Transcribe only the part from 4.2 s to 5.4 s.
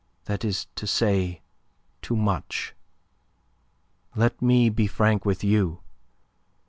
me be frank